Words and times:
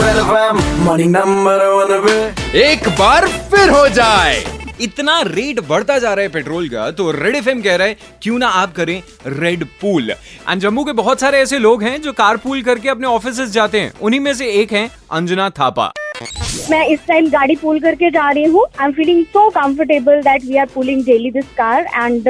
morning 0.00 1.10
number 1.10 1.64
one 1.66 2.00
पे 2.04 2.60
एक 2.60 2.88
बार 2.98 3.26
फिर 3.50 3.70
हो 3.70 3.86
जाए। 3.88 4.38
इतना 4.80 5.20
रेट 5.26 5.60
बढ़ता 5.68 5.98
जा 5.98 6.12
रहा 6.14 6.22
है 6.22 6.28
पेट्रोल 6.28 6.68
का 6.68 6.90
तो 6.90 7.10
रेड 7.10 7.34
एफ़ 7.36 7.48
कह 7.48 7.76
रहा 7.76 7.86
है 7.86 7.96
क्यों 8.22 8.38
ना 8.38 8.48
आप 8.60 8.74
करें 8.74 9.02
रेड 9.26 9.64
पूल 9.80 10.10
एंड 10.10 10.60
जम्मू 10.60 10.84
के 10.84 10.92
बहुत 10.92 11.20
सारे 11.20 11.38
ऐसे 11.38 11.58
लोग 11.58 11.82
हैं 11.82 12.00
जो 12.02 12.12
कार 12.12 12.36
पूल 12.36 12.62
करके 12.62 12.88
अपने 12.88 13.06
ऑफ़िस 13.06 13.40
जाते 13.50 13.80
हैं। 13.80 13.92
उन्हीं 14.02 14.20
में 14.20 14.32
से 14.34 14.50
एक 14.52 14.72
है 14.72 14.88
अंजना 15.10 15.50
थापा। 15.50 15.92
मैं 16.70 16.86
इस 16.86 17.00
टाइम 17.08 17.28
गाड़ी 17.30 17.56
पुल 17.56 17.78
करके 17.80 18.10
जा 18.10 18.30
रही 18.30 18.44
हूँ। 18.44 18.64
I 18.80 18.86
am 18.86 18.92
feeling 18.92 19.24
so 19.26 19.48
comfortable 19.50 20.20
that 20.22 20.44
we 20.44 20.56
are 20.56 20.66
pooling 20.74 21.04
daily 21.04 21.30
this 21.30 21.44
car 21.58 21.86
and 21.94 22.28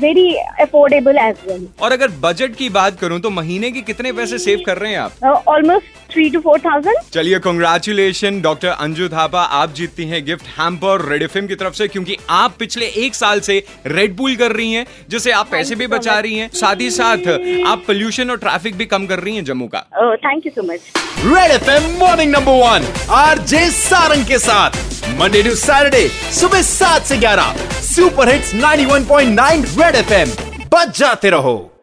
very 0.00 0.34
affordable 0.60 1.18
as 1.18 1.36
well 1.48 1.66
और 1.82 1.92
अगर 1.92 2.08
बजट 2.22 2.54
की 2.56 2.68
बात 2.70 2.98
करूँ 3.00 3.20
तो 3.20 3.30
महीने 3.30 3.70
के 3.70 3.80
कितने 3.82 4.12
पैसे 4.12 4.38
सेव 4.38 4.62
कर 4.66 4.78
रहे 4.78 4.92
हैं 4.92 4.98
आप? 4.98 5.44
Almost 5.48 5.98
three 6.12 6.28
to 6.30 6.40
four 6.40 6.58
thousand 6.60 6.96
चलिए 7.12 7.38
कॉन्ग्रेचुलेशन 7.40 8.40
डॉक्टर 8.42 8.68
अंजू 8.68 9.08
थापा 9.08 9.42
आप 9.58 9.74
जीतती 9.74 10.04
हैं 10.04 10.24
गिफ्ट 10.26 10.46
हैम्पर 10.58 11.08
रेड 11.10 11.22
एफ़ 11.22 11.38
की 11.38 11.54
तरफ़ 11.54 11.74
से 11.74 11.88
क्योंकि 11.88 12.16
आप 12.30 12.54
पिछले 12.58 12.86
एक 13.04 13.14
साल 13.14 13.40
से 13.40 13.62
रेड 13.86 14.16
पूल 14.16 14.36
कर 14.36 14.52
रही 14.52 14.72
हैं 14.72 14.86
जिससे 15.10 15.30
आप 15.32 15.48
पैसे 15.50 15.74
भी 15.74 15.86
बचा 15.88 16.18
रही 16.18 16.38
हैं 16.38 16.48
साथ 16.54 16.80
ही 16.80 16.90
साथ 16.90 17.28
आप 17.66 17.82
पोल्यूशन 17.86 18.30
और 18.30 18.38
ट्रैफ़िक 18.38 18.76
भी 18.76 18.86
कम 18.86 19.06
कर 19.06 19.18
रही 19.18 19.34
हैं 19.36 19.44
जम्मू 19.44 19.68
का। 19.74 19.80
Thank 20.24 20.46
you 20.46 20.52
so 20.52 20.62
much 20.62 20.80
red 21.26 21.50
FM 21.52 21.90
morning 21.98 22.32
number 22.32 22.62
one 22.62 22.86
R 23.16 23.38
J 23.52 23.68
Sarang 23.72 24.26
के 24.26 24.38
साथ 24.40 24.78
मंडे 25.20 25.42
टू 25.42 25.54
सैटरडे 25.56 26.06
सुबह 26.40 26.62
सात 26.64 27.02
से 27.02 27.16
ग्यारह। 27.18 27.79
Super 28.00 28.28
hits 28.28 28.54
91.9 28.54 29.82
red 29.82 29.96
FM. 29.96 30.28
बच 30.72 30.98
जाते 30.98 31.30
रहो। 31.30 31.79